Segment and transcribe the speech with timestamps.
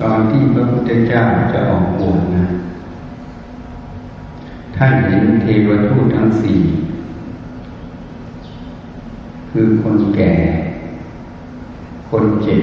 [0.00, 2.44] ตอนที่พระพุทธเจ้าจะออกบวชนะ
[4.76, 6.60] ท่านเห็นเทวทูตทั้งสี่
[9.50, 10.32] คือคนแก่
[12.10, 12.62] คนเจ็บ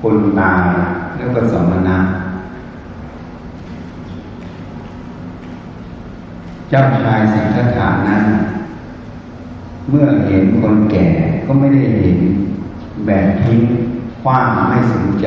[0.00, 0.64] คนตาย
[1.16, 1.98] แล้วก็สมณะ
[6.70, 8.24] เจ้าชายสิทธัตถานั้น
[9.88, 11.06] เมื่อเห็นคนแก่
[11.46, 12.18] ก็ไม่ได้เห็น
[13.06, 13.60] แบบทิ้ง
[14.22, 15.26] คว้างไม่สนใจ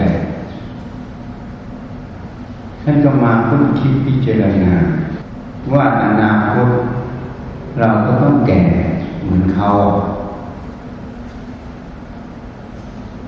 [2.83, 4.73] ท่านก็มาพุ่งคิดพิจารณา
[5.73, 6.69] ว่าอนาคต
[7.79, 8.61] เราก็ต้องแก่
[9.23, 9.69] เหมือนเขา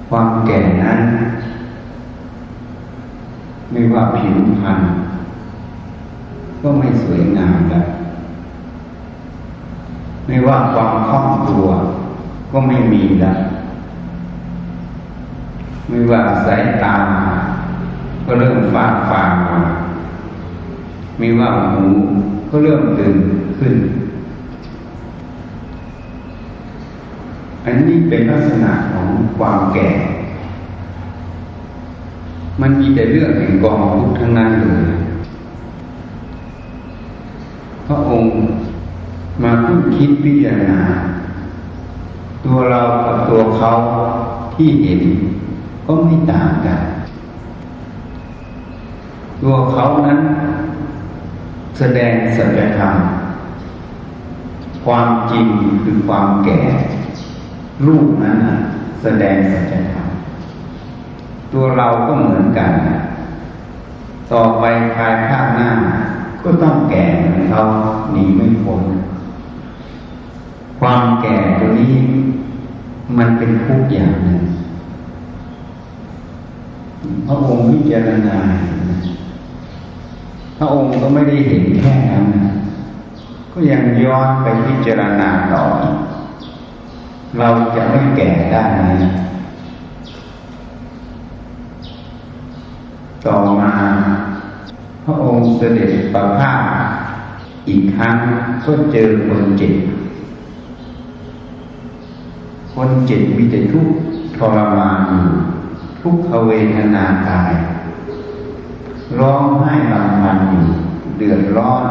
[0.10, 1.00] ความแก่นั้น
[3.72, 4.80] ไม่ว่าผิวพรรณ
[6.62, 7.86] ก็ไม่สวยงามแล้ว
[10.26, 11.68] ไม่ว่าความคล่องตัว
[12.52, 13.38] ก็ไม่มีแล้ว
[15.88, 16.96] ไม่ว่าสายตา
[18.26, 19.62] ก็เริ่มฟ้าฟางมา
[21.20, 21.84] ม่ว่าหู
[22.50, 23.16] ก็เริ่มตื่น
[23.58, 23.74] ขึ้น
[27.66, 29.08] อันนี้เป็นลักษณะของ
[29.38, 29.90] ความแก่
[32.62, 34.96] มันมีแต่เรื่องแห่งกองทุกทั้งนั้นเลย
[37.88, 38.32] พระองค์
[39.44, 40.82] มาพูดคิดพิจารณา
[42.46, 43.72] ตัวเรากับตัวเขา
[44.54, 45.02] ที่เห็น
[45.86, 46.80] ก็ไม่ต่างกัน
[49.46, 50.20] ตัวเขานั้น
[51.78, 52.96] แสดงสัจธรรม
[54.86, 55.48] ความจริง
[55.84, 56.60] คือความแก่
[57.86, 58.38] รูปนั้น
[59.04, 60.08] แสดงสัจธรรม
[61.54, 62.72] ตัวเราก็เหมือนกัน
[64.32, 64.64] ต่อไป
[64.96, 65.70] ภายภาคหน้า
[66.44, 67.62] ก็ต้องแก่เหมือนเขา
[68.12, 68.82] หนีไม่พ้น
[70.80, 71.94] ความแก่ตัวนี้
[73.18, 74.42] มันเป็นทุกอย่างหนึ่ง
[77.26, 78.38] พระองค์พิจารณา
[78.73, 78.73] พ
[80.64, 82.26] ระองค์ก็ไม่ได้เห็นแค่นั้น
[83.52, 85.64] ก็ยังย้อนไปพิจารณาต่อ
[87.40, 88.84] เราจะไม่แก่ได้ไหม
[93.26, 93.74] ต่อมา
[95.04, 96.62] พระองค์เสด็จประพาส
[97.68, 98.16] อีกครั้ง
[98.64, 99.76] ก็เจอคนเจ็บ
[102.74, 103.96] คนเจ็บมีแต่ทุกข์
[104.38, 105.02] ทรมาน
[106.02, 107.54] ทุกขเวทนากาย
[109.20, 110.66] ร้องไห้บางมันอยู่
[111.18, 111.84] เดือดร้อน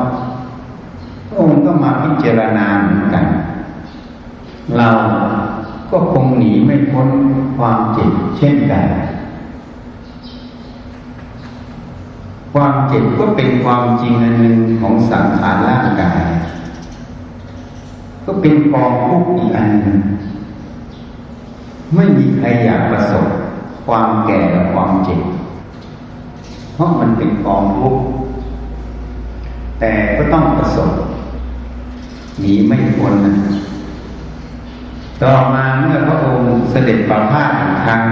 [1.26, 3.24] พระองค์ก็มาพิจารณาเหมือนกัน
[4.76, 4.88] เรา
[5.90, 7.08] ก็คงหนีไม่พ้น
[7.56, 8.84] ความเจ็บเช่นกัน
[12.52, 16.22] ความเจ็บก็เป็นความจริงอันหนึ่งของสังขารร่างกาย
[18.24, 19.98] ก็เป็นกองทุกข์อีกอันหนึ่ง
[21.94, 23.26] ไม่มีใครอยากประสบ
[23.86, 25.20] ความแก่และความเจ็บ
[26.74, 28.02] เพราะมันเป็นกองทุกข์
[29.80, 30.90] แต่ก็ต้องประสบ
[32.40, 33.34] หนีไม่พ้นนะ
[35.22, 38.02] ต่อมาเมื่อพระองค์เสด็จประพาสอีกครั้ง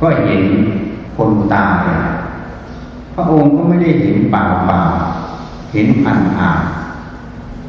[0.00, 0.42] ก็เห็น
[1.16, 1.82] คนตาย
[3.14, 4.80] พระองค์ก็ไม่ได้เห็นป่าป่า
[5.72, 6.62] เห็นผ่านผ่าน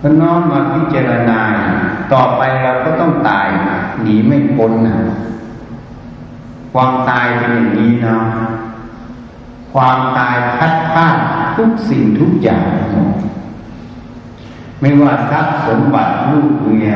[0.02, 1.42] พน้อมมาพิจารณา
[2.14, 3.48] ต่อไปเราก็ต้องตาย
[4.02, 4.96] หนีไม่พ้นนะ
[6.74, 8.24] ความตายเป็นอย่างนี้เนาะ
[9.74, 11.08] ความตายพัดพา
[11.58, 12.66] ทุกสิ่งทุกอย่าง
[14.80, 16.90] ไม่ว่าทรัพย์สมบัติลูกเมีย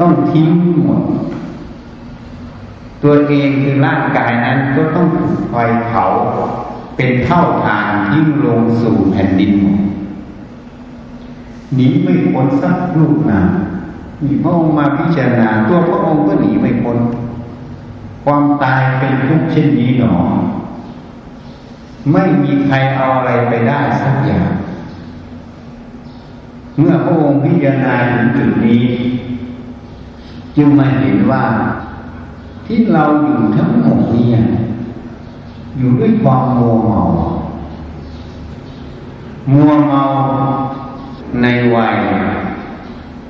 [0.00, 0.48] ต้องทิ้ง
[0.84, 1.02] หมด
[3.02, 5.08] ตัวเองคือร่างกายนั้นก็ต้อง
[5.52, 6.04] คอยเผา
[6.96, 9.78] เป็นเท่าทานทิ้งลงสู่แผ่นดินหมด
[11.74, 13.40] หนีไม่พ้นสักลูกนา
[14.22, 15.97] มีพระองค์มาพิจารณาตัวพระ
[18.30, 20.14] ความตายเป็นทุกข์เช่นนี้หนอ
[22.12, 24.50] ไม่มีใครเอาอะไรไปได้สักอย่าง
[26.78, 28.84] เมื่อพระองค์พิจารณาถึงจุดนี้
[30.56, 31.44] จึงมาเห็นว่า
[32.66, 34.28] ที่เราอยู่ทั้งหมดนี้
[35.78, 37.00] อยู่ด้วยความมัวเมา
[39.52, 40.02] มัวเมา
[41.42, 41.98] ในวัย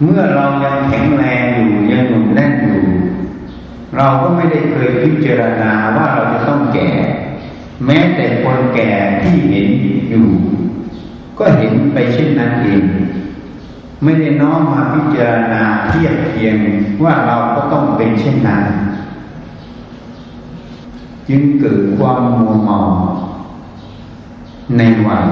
[0.03, 2.79] เมื่อเรายังแข็งแรงอยู่ยังหนุ่มแน่นอยู่
[3.97, 6.91] เราก็ไม่ได้เคยพิจารณาว่าเราจะต้องแก่
[7.87, 8.91] แม้แต่คนแก่
[9.23, 9.69] ที่เห็น
[10.09, 10.29] อยู่
[11.39, 12.83] ก็เห็นไปเช่นนั้นเอง
[14.03, 16.57] ไม่ได้น้อมมาพิจารณาเทียบเทียง
[17.03, 18.63] ว่าเราก็ต้องเป็นเช่นนั้น
[21.29, 22.79] จึงเกิดความมัวเมา
[24.77, 25.25] ในวัย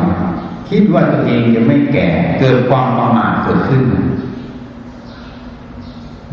[0.68, 2.08] คิดว่าตัวเองจะไม่แก่
[2.40, 3.82] เกิดความประมาทเกิดขึ้น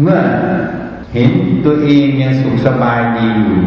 [0.01, 0.19] เมื่อ
[1.13, 1.31] เห็น
[1.65, 3.63] ตัวเองยังสุขสบายดีอยู่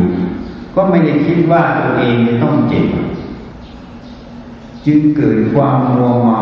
[0.75, 2.87] ก็ไม่ได้คิดว่าตัวเองจะต้องเจ็บ
[4.87, 6.41] จึงเกิดความมัวเมา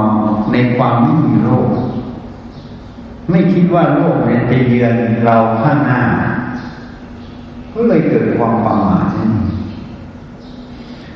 [0.53, 1.71] ในความไม่มีโรค
[3.31, 6.03] ไม่คิดว่าโรคเนี่ยจะเยือนเราข้างหน้า
[7.73, 9.07] ก็เลยเกิดความประมาท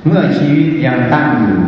[0.07, 1.61] เมื่อชีวิตยังตั้งอยู่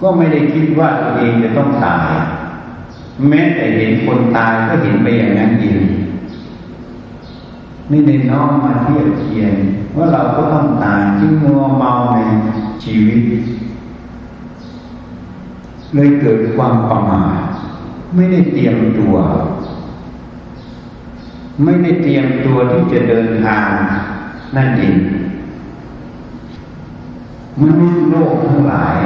[0.00, 2.10] ก็ไม่ได้คิดว่าตัวเองจะต้องตาย
[3.28, 5.80] แม้แต่เห็นคนตายก็เห็นไปอย่างนั้นเอง
[7.88, 9.54] ไม่ได้น้อมมาเทียบเทียน
[9.96, 12.18] ว่าเราก็ต้องตายจึงมัวเมาใน
[12.84, 13.20] ชีวิต
[15.94, 17.38] เลยเกิดความประมาท
[18.14, 19.14] ไม่ได้เตรียมตัว
[21.64, 23.68] ไม่ได้เตรียมตัวที่จะเดินทาง
[24.56, 24.96] นั่นเอง
[27.60, 28.98] มนุษย์โลกทั้งหลาย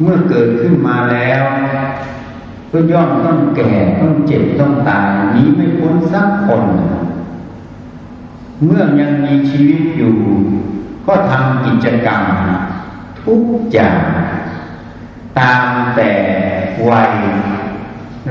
[0.00, 1.42] เมื่อเกิดขึ้นมาแล้ว
[2.72, 3.70] ก็ย่อมต้องแก่
[4.00, 6.64] ต้องเจ็บต้องตายนี้ไม่พ้นสักคน
[8.64, 10.14] เมื่อยังมีชีวิตอยู่
[11.06, 12.22] ก็ทำกิจกรรม
[13.24, 13.40] ทุก
[13.72, 14.02] อย่าง
[15.38, 15.64] ตาม
[15.96, 16.12] แต่
[16.88, 17.12] วัย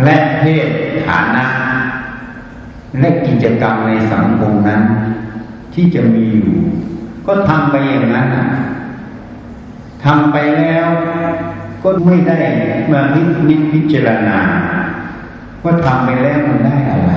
[0.04, 0.68] และเพศ
[1.06, 1.46] ฐานะ
[3.00, 4.82] และกิจกรรมในสังคมนั้น
[5.74, 6.58] ที่จะมีอยู่
[7.28, 8.28] ก็ทำไปอย่างนั้น
[10.04, 10.88] ทำไปแล้ว
[11.84, 12.38] ก็ไม่ได้
[12.92, 14.40] มาพิจิพิจารณา
[15.64, 17.12] ว่าทำไปแล้วมันได้อะไร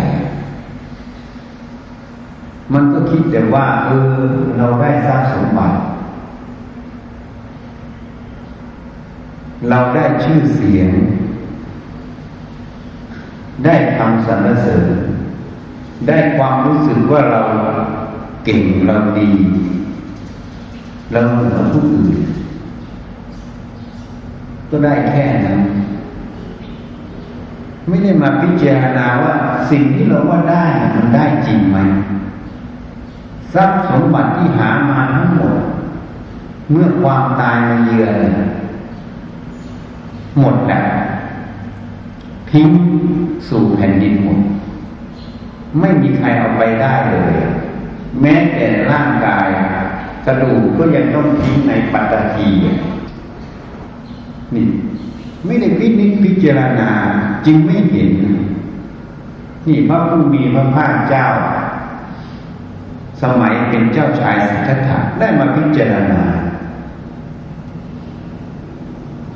[2.73, 5.77] มันก็คิดแต่ว่า เออ เราได้สร้างสมบัติ
[9.71, 10.91] เราได้ชื่อเสียง
[13.65, 14.89] ได้คำสรรเสริญ
[16.09, 17.43] ได้ความรู้สึกว่าเรา
[18.45, 19.31] เก่งเราดี
[21.13, 22.17] เราเหนือผู้อื่น
[24.73, 25.61] ก็ได้แค่นั้น
[27.89, 29.35] ไม่ได้มาพิจารณาว่า
[29.71, 30.65] สิ่งที่เราว่าได้
[30.95, 31.79] มันได้จริงไหม
[33.55, 35.55] ทรัพย์สมบัติที่หามาทั้งหมด
[36.71, 38.17] เมื่อความตายมาเยือน
[40.41, 40.87] หมดแล้ว
[42.51, 42.69] ทิ้ง
[43.49, 44.41] สู่แผ่นดินหมด
[45.81, 47.35] ไม่มีใครเอาไปได้เลย
[48.21, 49.47] แม้แต่ร่างกาย
[50.27, 52.49] กระดูกก็ยังต้องทิ้งในปัตตภี
[54.55, 54.67] นี่
[55.45, 56.91] ไม่ได้พิจิตพิจารณา
[57.47, 58.11] จึงไม่เห็น
[59.67, 61.27] นี่พระผู้มีพระภาคเจ้า
[63.23, 66.23] สมัยเป็นเจ้าชายสิทธัตถะได้มาพิจารณา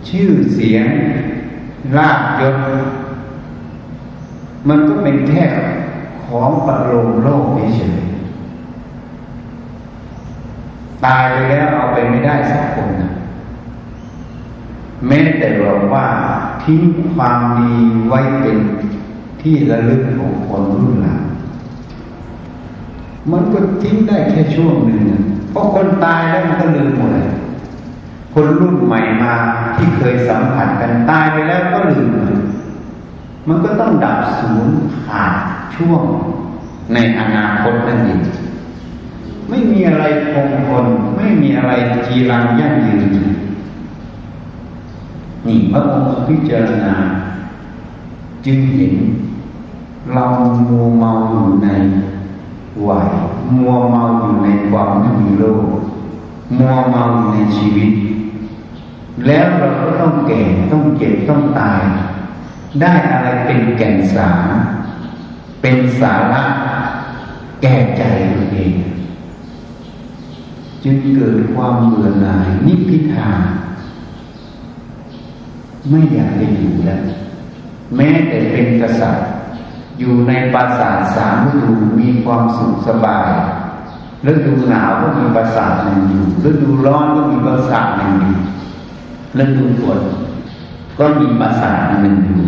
[0.08, 0.86] ชื่อเสียง
[1.96, 2.56] ลาบยศ
[4.68, 5.44] มันก็เป็นแค่
[6.24, 7.44] ของประโลมโลก
[7.76, 8.00] เฉย
[11.04, 13.10] ตายไปแล้วเอาไปไม่ได้สักคนนะ
[15.06, 16.06] แม้แต่บอกว่า
[16.62, 16.80] ทิ้ง
[17.14, 17.72] ความดี
[18.08, 18.58] ไว้เป็น
[19.40, 21.20] ที่ระลึกของคนรุ่นหลัง
[23.32, 25.02] มันก็ทิ้งได้แค่ช่วงหนึ่ง
[25.50, 27.28] เพราะคนตายแล้วมันก็ลืมหมดเลย
[28.34, 29.32] คนรุ่นใหม่มา
[29.74, 32.08] ที่เคยสัมผัสกันตายไปแล้วก็ลืม
[33.48, 34.68] มันก็ต้องดับสูญ
[35.06, 35.32] ขาด
[35.76, 36.02] ช่วง
[36.94, 38.20] ในอนาคตนั่นเอง
[39.48, 41.72] ไม่มีอะไรคงทนไม่มีอะไร
[42.06, 43.25] จีรังยั่งยืน
[45.48, 46.94] นี่พระองค์พิจารณา
[48.46, 48.94] จึงเห็น
[50.12, 50.24] เรา
[50.68, 51.68] มัวเมาอยู่ใน
[52.86, 53.08] วัย
[53.54, 55.66] มัวเมาอยู่ในความไม่มีโลก
[56.58, 57.90] มัวเมาอยู่ในชีวิต
[59.26, 61.82] แล้วเราก็ต้องแก่ต้องเจ็บต้องตาย
[62.80, 64.48] ได้อะไรเป็นแก่นสาร
[65.60, 66.42] เป็นสาระ
[67.62, 68.02] แก่ใจ
[68.34, 68.74] ตัวเอง
[70.82, 73.30] จึงเกิดความเบื่อหน่ายนิพพิทา
[75.90, 77.02] ไม่อยากจะอยู่แล้ว
[77.96, 79.28] แม้แต่เป็นกษัตริย์
[79.98, 83.30] อยู่ในปราสาทสามฤดูมีความสุขสบาย
[84.30, 88.36] ฤดูหนาวก็มีปราสาทหนึ่งอยู่ฤดูร้อนก็มีปราสาทหนึ่งอยู่
[89.42, 90.00] ฤดูฝน
[90.98, 92.42] ก็มีปราสาทหนึ่งอยู่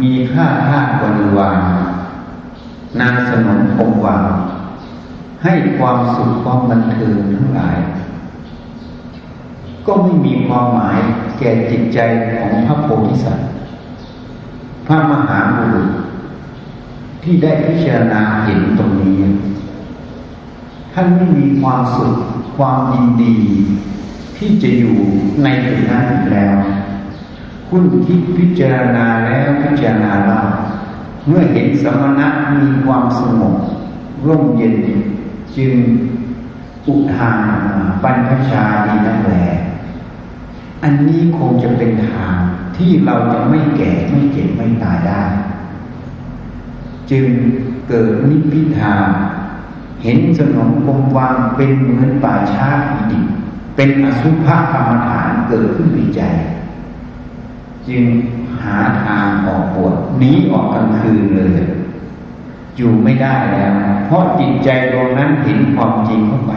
[0.00, 1.58] มีข้าทาสบริวาร
[3.00, 4.24] นางสนมพงวาง
[5.42, 7.50] ให้ความสุขความบันเทิงทั้ง
[9.86, 10.98] ก็ไม่มีความหมาย
[11.38, 11.98] แก่จิตใจ
[12.36, 13.48] ของพระโพธิสัตว์
[14.86, 15.88] พระมหาบุรุษ
[17.22, 19.18] ที่ได้พิจารณาเห็นตรงนี้
[20.92, 22.14] ท่านไม่มีความสุข
[22.56, 23.36] ความยินดี
[24.36, 24.96] ที่จะอยู่
[25.42, 26.56] ในจุดนั้นแล้ว
[27.68, 30.40] คุณคิดพิจารณาแล้วพิจารณาเล่า
[31.26, 33.56] เมื่อเห็นสมณะมีความสงบ
[34.26, 34.76] ร่มเย็น
[35.56, 35.74] จึง
[36.86, 37.38] อุทาน
[38.02, 39.44] ปัญพชาดีนั่นแหละ
[40.84, 42.36] อันนี้คงจะเป็นทาง
[42.76, 45.22] ที่เราจะไม่แก่ไม่เจ็บไม่ตายได้
[47.10, 47.26] จึง
[47.88, 48.94] เกิดนิพพิทา
[50.02, 53.24] เห็นสนมกงวางเป็นเหมือนป่าช้าอีดิบ
[53.76, 56.22] เป็นอสุภกรรมฐานเกิดขึ้นในใจ
[57.88, 58.04] จึง
[58.62, 61.64] หาทางออกปวดหนีออกกลางคืนเลย
[62.76, 63.72] อยู่ไม่ได้แล้ว
[64.06, 66.52] เพราะจิตใจดวงนั้นเห็นความจริงเข้าไป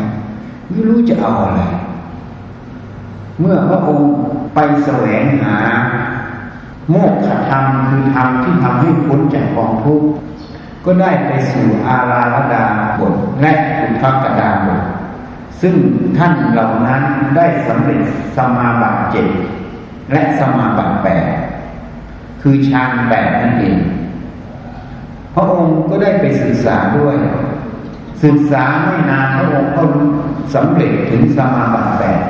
[0.70, 1.62] ไม่รู้จะเอาอะไร
[3.40, 4.12] เมื่อพระองค์
[4.56, 5.58] ไปแสวงหา
[6.90, 10.08] โมกขธรรมคือธรรมที่ทำให้พ้นจากกองทุกข์
[10.86, 12.66] ก็ได้ไปสู่อาราลดา
[13.00, 13.52] บทและ
[13.82, 14.82] อุทกดาบท
[15.62, 15.76] ซึ่ง
[16.18, 17.02] ท่านเหล่านั้น
[17.36, 18.02] ได้สำเร็จ
[18.36, 19.28] สมาบัติเจ็ด
[20.12, 21.26] และสมาบัติแปด
[22.42, 23.78] คือฌานแปดนั่นเอง
[25.34, 27.16] พระองค์ก็ได้ไปศึกษาด้วย
[28.24, 29.84] ศึกษาไม่นานพระองค์ก็
[30.56, 32.22] สำเร็จถึงสมาบัติแปด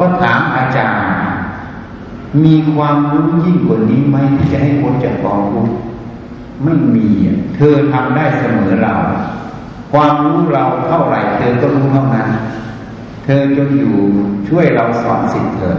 [0.00, 1.04] ก็ถามอาจารย์
[2.44, 5.74] มีความรู้ยิ่งกว่านี้ไหมที่จะให้พ้นจากกองทุกข์
[6.64, 7.08] ไม่มี
[7.56, 8.94] เธอทำได้เสมอเรา
[9.92, 12.28] ความรู้เราเท่าไหร่เธอก็รู้เท่านั้น
[13.24, 13.96] เธอจงอยู่
[14.48, 15.78] ช่วยเราสอนสิทธิ์เธอ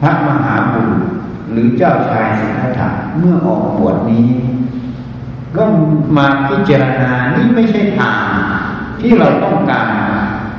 [0.00, 1.04] พระมหาบุรุษ
[1.50, 4.28] หรือเจ้าชายสิทธัตถะเมื่อออกบวชนี้
[5.56, 5.64] ก็
[6.16, 8.22] มาพิจารณานี่ไม่ใช่ทาง
[9.00, 9.86] ที่เราต้องการ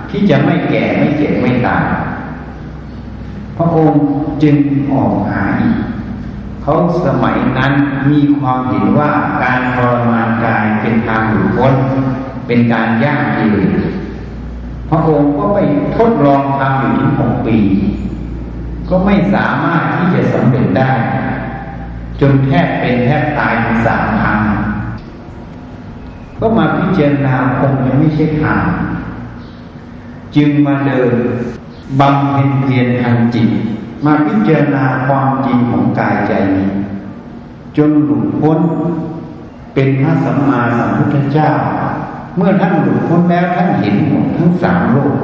[0.09, 1.85] ที่จะไม่แก่ไม่เจ็บไม่ตาย
[3.57, 4.01] พระองค์
[4.43, 4.55] จึง
[4.91, 5.77] ออกหาอีก
[6.61, 7.73] เขาสมัยนั้น
[8.11, 9.09] มีความเห็นว่า
[9.43, 11.73] การทรมานกายเป็นทางหลุดพ้น
[12.47, 13.53] เป็นการยากเย็น
[14.89, 15.59] พระองค์ก็ไป
[15.95, 17.57] ทดลองทำอยู่ถึงหกปี
[18.89, 20.91] ก็ไม่สามารถที่จะสำเร็จได้
[22.19, 24.39] จนแทบเป็นแทบตายถึงสามครั้ง
[26.39, 28.63] ก็มาพิจารณาคงจะไม่ใช่ทาง
[30.35, 31.13] จึงมาเดิน
[31.99, 33.49] บำเพ็ญเพียรทางจิต
[34.05, 36.69] มาพิจารณาความจริงของกายใจนี้
[37.77, 38.59] จนหลุดพ้น
[39.73, 41.49] เป็นพระสัมมาสัมพุทธเจ้า
[42.35, 45.15] เมื่อท่านหลุดพ้นแล้วท่านเห็นหมดทั้งสามโลก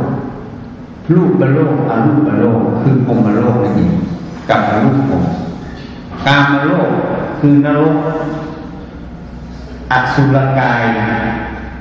[1.14, 3.94] รูปบโลกอรูปโลกคือพรมโลกนั่นเอง
[4.50, 5.24] กับอรูปภพ
[6.28, 6.90] กามโลก
[7.40, 7.96] คือนรก
[9.92, 10.84] อสุรกาย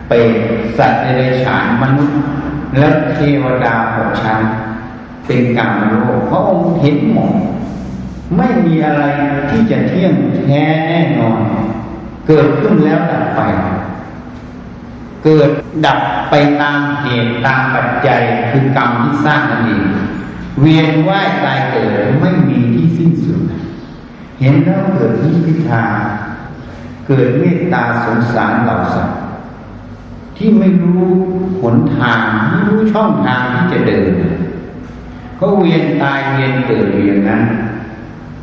[0.09, 0.35] เปรต
[0.79, 2.19] สัตว์ในเดรัจฉานมนุษย์
[2.79, 4.41] และเทวดาหกชั้น
[5.27, 7.33] เป็นกรรมโลกพระองค์เห็นหมด
[8.37, 9.05] ไม่มีอะไร
[9.51, 10.15] ที่จะเที่ยง
[10.47, 11.41] แท้แน่นอน
[12.27, 13.41] เกิดขึ้นแล้วดับไป
[15.25, 15.51] เกิด
[15.87, 15.99] ดับ
[16.31, 19.85] ไปตามเหตุตามปัจจัยคือกรรมที่สร้างนั่นเอง
[20.61, 23.41] เวียนว่ายตายเกิดไม่มีที่สิ้นสุด
[24.41, 25.83] เห็นแล้วเกิดนิพิทา
[27.07, 29.22] เกิดเมตตาสงสารเหล่าสัตว์
[30.43, 31.05] ที่ไม่รู้
[31.61, 32.21] หนทาง
[32.51, 34.11] ไม่รู้ช่องทางที่จะเดิน
[35.41, 37.43] ก็เวียนตายเวียนเกิดอยู่อย่างนั้น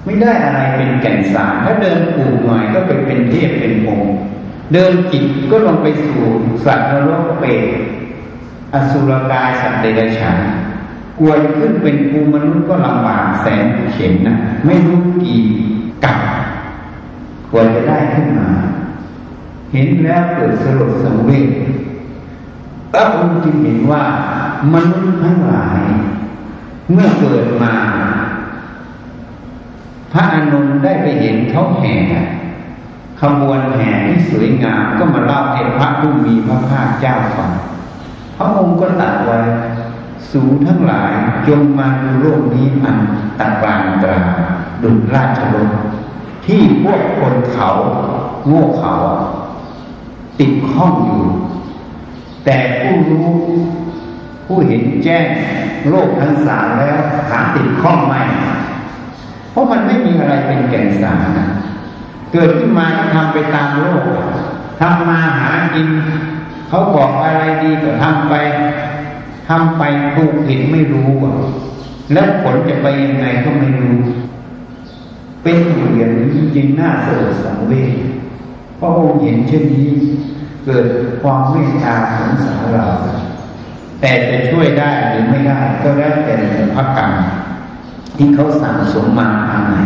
[0.05, 4.01] ไม่ได้อะไรเป็นแก่นสารถ้าเดินปูกหน่อยก็ไปเป็นเทพเป็นพง
[4.73, 6.25] เดินจิตก็ลงไปสู่
[6.65, 7.65] สัตว์นรกเปรต
[8.73, 10.39] อสุรกายสัตว์เดรัจฉาน
[11.19, 15.41] กวนขึ้นเป็นภูมนุษย์ก็ลำบากแสนเข็นนะไม่รู้กี่
[16.03, 16.19] กับ
[17.49, 18.49] ควรจะได้ขึ้นมา
[19.73, 21.49] เห็นแล้วเกิดสลดสังเวช
[22.91, 24.03] พระองค์จึงเห็นว่า
[24.73, 25.81] มนุษย์ทั้งหลาย
[26.91, 27.75] เมื่อเกิดมา
[30.13, 31.95] พระอนุนได้ไปเห็นเขาแห่
[33.19, 37.51] ขบวนแห่ที่สวยงามก็มาเล่าให้พระผู้มีพระภาคเจ้าฟัง
[38.37, 39.39] พระองค์ก็ตัดไว้
[40.31, 41.11] สูงทั้งหลาย
[41.47, 42.97] จงมาดูโลกนี้อัน
[43.39, 44.21] ตะกลางตรา
[44.83, 45.69] ดุจราชรถ
[46.45, 47.69] ที่พวกคนเขา
[48.47, 48.93] โง่เขา
[50.39, 51.23] ติดข้องอยู่
[52.45, 53.29] แต่ผู้รู้
[54.45, 55.25] ผู้เห็นแจ้ง
[55.89, 58.21] โลกทั้งสามแล้วหาติดข้องไม่
[59.51, 61.47] เพราะมันไม่มีอะไรเป็นแก่นสารนะ
[62.33, 64.01] เกิดขึ้นมาก็ทำไปตามโลก
[64.79, 65.87] ทำมาหากิน
[66.69, 68.33] เขาบอกอะไรดีก็ทำไป
[69.49, 69.83] ทำไป
[70.15, 71.09] ถูกผิดไม่รู้
[72.13, 73.97] แล้วผลจะไปยังไงก็ไม่รู้
[75.43, 75.67] เป็นอ
[76.01, 77.93] ย่างนี้จริงน่าสลดสังเวช
[78.79, 79.89] พระองค์เห็นเช่นนี้
[80.69, 80.87] เกิด
[81.21, 82.85] ความเมตตาสงสารเรา
[84.01, 86.35] แต่จะช่วยได้หรือไม่ได้ก็แล้วแต่
[86.75, 87.11] พระกรรม
[88.17, 89.77] ที่เขาสั่งสมมาทางไหน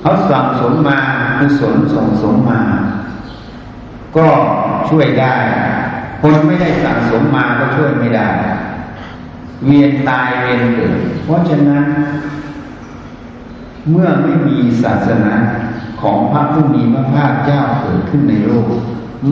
[0.00, 1.00] เขาสั่งสมมา
[1.36, 2.60] คือสนส่งสมมา
[4.16, 4.26] ก็
[4.88, 5.34] ช่วยได้
[6.20, 8.28] คนไม่ได้สั่งสมมาก็ช่วยไม่ได้
[9.64, 11.84] เวียนตายเวียนเกิด เพราะฉะนั้น
[13.90, 15.34] เมื่อไม่มีศาสนา
[16.04, 18.66] ของพระผู้มีพระภาคเจ้าเกิดขึ้นในโลก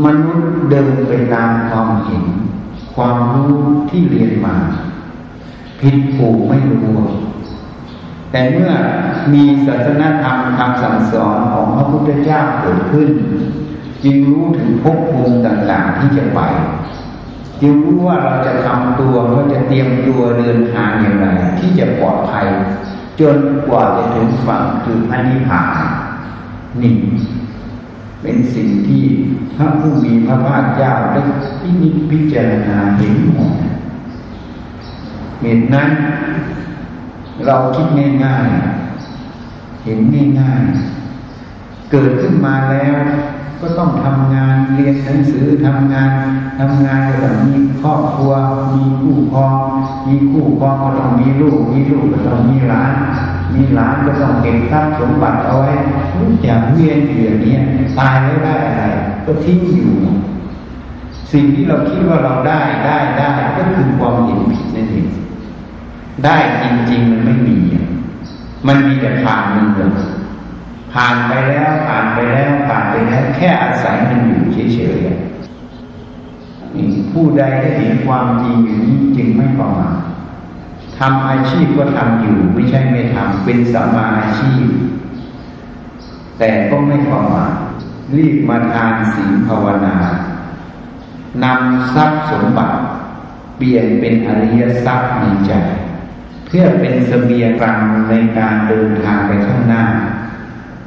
[0.05, 2.25] มนุษย์เดินไปตามความเห็น
[2.95, 3.55] ความรู้
[3.91, 4.57] ที่เรียนมา
[5.81, 6.99] ผิดผูกไม่รู้
[8.31, 8.73] แต่เมื่อ
[9.33, 13.09] มีศาสนธรรมคำสั่งสอนของพระพุทธเจ้าเกิดขึ้น
[14.05, 16.41] จึงรู้ถึงภพภูมิต่างๆที่จะไป
[17.61, 21.27] จึงรู้ว่าเราจะทำตัวเราจะเตรียมตัวเดินทางอย่างไร
[21.59, 22.47] ที่จะปลอดภัย
[23.21, 23.37] จน
[23.67, 25.77] กว่าจะถึงฝั่งคือพระนิพพาน
[26.81, 26.95] นี่
[28.23, 29.05] เป็นสิ่งที่
[29.57, 31.23] พระผู้มีพระภาคเจ้าได้
[31.61, 33.53] พินิจพิจารณาเห็นหมด
[35.41, 35.91] เหตุนั้น
[37.47, 37.87] เราคิด
[38.25, 39.99] ง่ายๆ เห็น
[40.41, 42.95] ง่ายๆ เกิดขึ้นมาแล้ว
[43.61, 46.11] ก็ต้องทำงานเรียนหนังสือทำงาน
[46.59, 48.33] ทำงานก็ต้องมีครอบครัว
[48.75, 49.67] มีคู่ครอง
[50.07, 52.93] มีคู่ครองก็ต้องมีลูก มีลูกก็ต้องมีหลาน
[53.55, 55.73] มีหลานก็ต้องเก็บทรัพย์สมบัติเอาไว้
[56.15, 57.55] ทุกอย่างเวียนอยู่อย่างนี้
[57.99, 58.85] ตายแล้วได้อะไร
[59.25, 59.93] ก็ทิ้งอยู่
[61.33, 65.07] สิ่งที่เราคิดว่าเราได้ได้ได้ก็คือความเห็นผิดนั่นเอง
[66.25, 67.57] ได้จริงๆมันไม่มี
[68.67, 69.93] มันมีแต่ผ่านมือ
[70.93, 74.41] ผ่านไปแล้วผ่านไปแล้วผ่านไปแล้วแค่อาศัยมันอยู่
[74.75, 79.97] เฉยๆผู้ใดได้เห็นความจริงอยู่นี้จึงไม่ประมาท
[80.99, 84.67] ทำอาชีพก็ทำอยู่ ไม่ใช่ไม่ทำเป็นสัมมาอาชีพ
[86.39, 87.53] แต่ก็ไม่ประมาท
[88.17, 89.97] รีบมาทานศีลภาวนา
[91.45, 92.79] นำทรัพย์สมบัติ
[93.57, 95.53] เปลี่ยนเป็นอริยทรัพย์ในใจ
[96.47, 97.79] เพื่อเป็นสเสบียงกลาง
[98.11, 99.85] ในการเดินทางไปข้างหน้า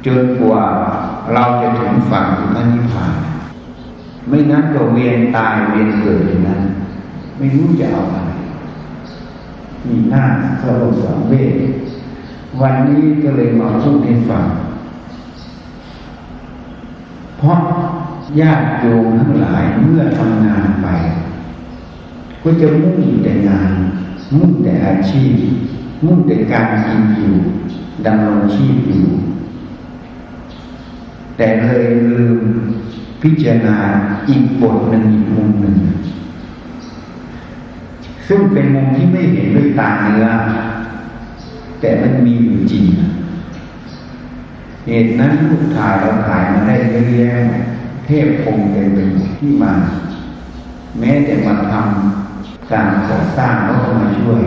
[0.06, 0.62] จนกว่า
[1.34, 3.14] เราจะถึงฝั่งพระนิพพาน
[4.28, 6.62] ไม่นั้นก็เวียนตายเวียนเกิดอย่างนั้น
[7.36, 8.25] ไม่รู้จะเอาอะไร
[9.86, 10.24] มีหน้า
[10.62, 11.54] สลดสังเวช
[12.60, 14.46] วันนี้ก็เลยมาพูดให้ฟัง
[17.38, 17.58] เพราะ
[18.40, 20.88] ญาติโยมทั้งหลายเมื่อทำงานไป
[22.42, 23.70] ก็จะมุ่งแต่งาน
[24.36, 25.30] มุ่งแต่อาชีพ
[26.04, 27.34] มุ่งแต่การกินอยู่
[28.06, 29.06] ดำรงชีพอยู่
[31.36, 32.40] แต่เลยลืม
[33.22, 33.76] พิจารณา
[34.28, 35.76] อีกบทหนึ่งอีกมุมหนึ่ง
[38.28, 40.26] ซึ่งเป็นมุมที่ไม่เห็นด้วยตาเนื้อ
[41.80, 42.84] แต่มันมีอยู่จริง
[44.86, 47.32] เหตุนั้นลูกถ่ายเราถ่ายมาได้เยอะแยะ
[48.06, 49.72] เทพคงเป็นเป็นที่มา
[50.98, 54.40] แม้แต่มาทำการก่อสร้างเขาก็มาช่วย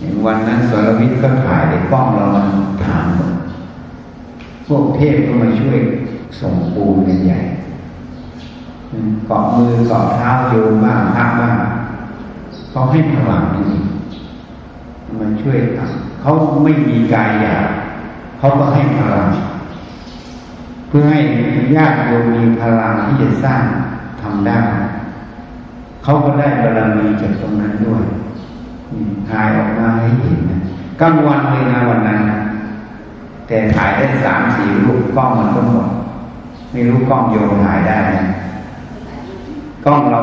[0.00, 2.46] อย่างวันนั้นสรวิทย์ก็ถ่ายในกล้องเรามัน
[2.84, 3.06] ถาม
[4.66, 5.78] พวกเทพก็มาช่วย
[6.40, 7.40] ส่งปูนกันใหญ่
[9.26, 11.56] เกาะมือเกาะเท้าโยมบ้างพักบ้าง
[12.72, 13.80] เขาให้พลังนี่
[15.20, 15.58] มันช่วย
[16.22, 16.32] เขา
[16.62, 17.66] ไม่มีกายอยาก
[18.38, 19.28] เขาก็ให้พลัง
[20.88, 21.20] เพื่อให้
[21.76, 23.62] ญาติโยมมีพลังที่จะสร้าง
[24.22, 24.60] ทำได้
[26.02, 28.04] เขาก็ได้บารมีจากตรงนั้นด้วย
[29.30, 30.60] ถ่ายออกมาให้เห็นนะ
[31.00, 32.20] กลางวันเลยนะวันนั้น
[33.46, 35.88] แต่ถ่ายได้สามสี่รูปกล้องมันก็หมด
[36.70, 38.14] ไม่รู้กล้องโยมถ่ายได้ไหม
[39.84, 40.20] กล้องเรา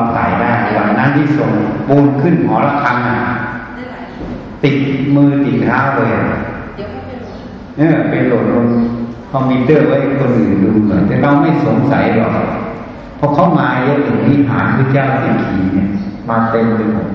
[1.16, 1.52] ที่ส่ง
[1.88, 2.98] ปูนขึ้นหอระฆัง
[4.64, 4.76] ติด
[5.14, 6.10] มือติดเท้าเลย
[7.76, 8.66] เนี่ยเป็นโหลดลง
[9.32, 12.32] คอมพิวเตอร์ไว้คนอื่นดูเหมือนแต่เราไม่สงสัยหรอก
[13.16, 15.88] เพราะเขามาเยอะถึงวิหาพระเจ้าสิทีเนี่ย
[16.28, 17.08] มาเต็มไปหมด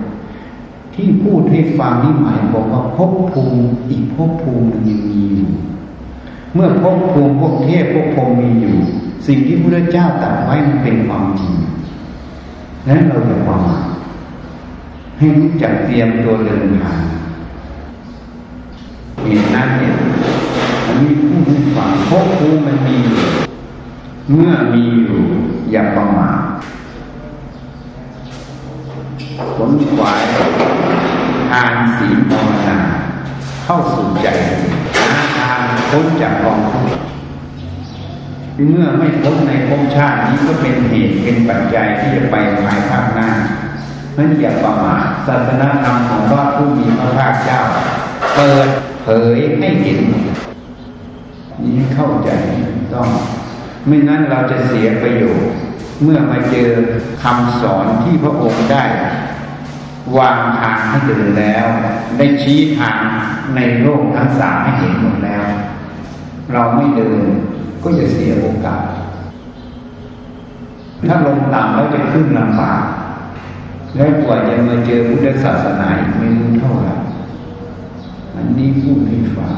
[0.94, 5.52] ที่พูดให้ฟังนี่หมายบอกว่าภพภูมิอีกภพภูมิมันยังมีอยู่
[6.54, 8.76] เมื่อภพภูมิพวกเทพพวกพรมมีอยู่
[9.28, 11.54] สิ่งที่พระเจ้าตรัสไว้มันเป็นความจริง
[12.88, 13.84] นั้นเราอย่าประมาท
[15.18, 17.00] ให้รู้จักเตรียมตัวเดินทาง
[19.22, 19.94] เหตุนั้นเนี่ย
[20.86, 23.18] มันมีผู้ให้ฟังภพภูมิมันมีอยู่
[24.32, 25.22] เมื่อมีอยู่
[25.72, 26.40] อย่าประมาท
[29.56, 30.24] ผลขวาย
[31.50, 32.80] ทานศีลภาวนา
[33.64, 34.28] เข้าสู่ใจ
[34.98, 36.94] หาทางพ้นจากกองทุกข์
[38.70, 43.30] เมื่อไม่พ้นในภพชาตินี้ก็เป็นเหตุเป็นปัจจัยที่จะไปภายภาคหน้า
[44.18, 47.62] นั้นอย่าประมาทศาสนาธรรมของพระผู้มีพระภาคเจ้า
[48.36, 48.68] เปิด
[49.02, 50.00] เผยให้เห็น
[51.64, 52.30] นี้เข้าใจ
[52.94, 53.08] ต้อง
[53.88, 55.52] ไม่นั้นเราจะเสียประโยชน์
[56.04, 56.70] เมื่อมาเจอ
[57.24, 58.84] คำสอนที่พระองค์ได้
[60.18, 61.66] วางทางให้เดินแล้ว
[62.18, 63.00] ได้ชี้ทาง
[63.56, 65.46] ในโลกทั้งสามให้เห็นหมดแล้ว
[66.54, 67.22] เราไม่เดิน
[67.86, 68.84] ก็จะเสียโอกาส
[71.08, 72.82] ถ้าลงต่ำแล้วจะขึ้นลำบาก
[73.96, 75.88] แล้วกว่าจะมาเจอพุทธศาสนา
[76.20, 76.94] ไม่รู้เท่าไหร่
[78.36, 79.56] อันนี้พูดให้ฟัง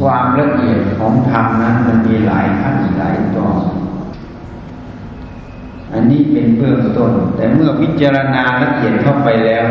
[0.00, 3.60] ความละเอียดของธรรมนั้นมันมีหลายขั้นหลายตอน
[5.92, 9.64] อันนี้เป็นเบื้องต้น แต่เมื่อพิจารณาละเอียดเข้าไปแล้ว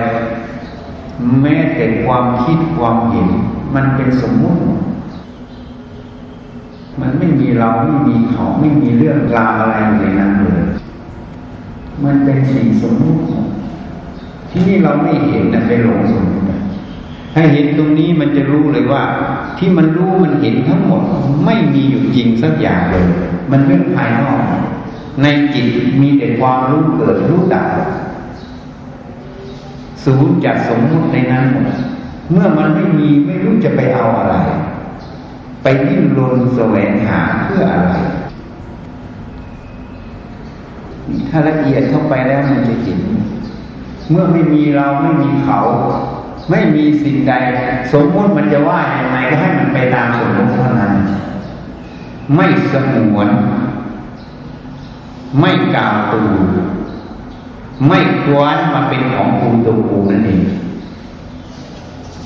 [1.42, 3.30] แม้แต่ความคิดความเห็น
[3.76, 4.62] มันเป็นสมมุติ
[7.02, 10.64] มันไม่มีเราไม่มีเขาไม่มีเรื่องราวอะไรในนั้นเลย
[12.04, 13.22] มันเป็นสิ่งสมมุติ
[14.50, 16.46] ที่นี่เราไม่เห็นแต่ไปหลงสมมุติ
[17.34, 19.04] ถ้าเห็นตรงนี้มันจะรู้เลยว่า
[19.58, 21.02] ที่มันรู้มันเห็นทั้งหมด
[21.46, 23.06] ไม่มีอยู่จริงสักอย่างเลย
[23.52, 24.42] มันเรื่องภายนอก
[25.22, 25.68] ในจิต
[26.02, 27.68] มีแต่ความรู้เกิดรู้ดับ
[30.04, 31.46] สูญจากสมมุติในนั้น
[32.32, 34.36] เมื่อมันไม่มีไม่รู้จะไปเอาอะไร
[35.70, 37.94] ไปดิ้นรนแสวงหาเพื่ออะไร
[41.30, 43.00] ถ้าละเอียดเข้าไปแล้วมันจะเห็น
[44.10, 45.60] เมื่อไม่มีเราไม่มีเขา
[46.50, 47.34] ไม่มีสิ่งใด
[47.94, 50.94] สมมุติมันจะว่าอย่างไรก็ให้มันไปตามสมมติเท่านั้น
[52.36, 53.28] ไม่สมวน
[55.40, 56.22] ไม่กล่าวตู
[57.88, 60.42] ไม่ควานมาเป็นของกูตัวกูนั่นเอง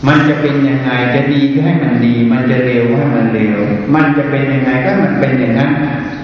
[0.07, 3.57] มันจะเป็นยังไงจะดีก็ให้มันดี มันจะเร็วให้มันเร็ว
[3.93, 5.71] มันจะเป็นยังไงก็มันเป็นอย่างนั้น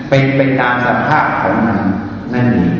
[0.09, 1.79] เป็นไปตามสภาพของมัน
[2.33, 2.73] นั่นเอง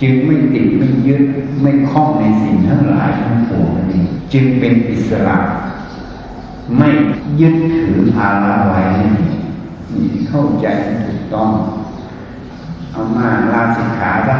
[0.00, 1.22] จึงไม่ติดไม่ยึด
[1.60, 5.38] ไม่คล้องในสิ่งทั้งหลายทั้งปวงนี้ จึงเป็นอิสระ
[6.76, 6.88] ไม่
[7.40, 8.80] ยึดถือภาระไว้
[9.94, 10.66] นี่เข้าใจ
[11.04, 11.50] ถูกต้อง
[12.92, 14.36] เอามาลาสิกขาซะ